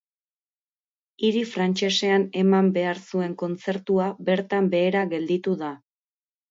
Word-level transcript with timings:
Hiri 1.27 1.43
frantsesean 1.49 2.25
eman 2.45 2.73
behar 2.79 3.03
zuen 3.11 3.39
kontzertua 3.45 4.11
bertan 4.31 4.75
behera 4.77 5.09
gelditu 5.15 5.57
da. 5.65 5.73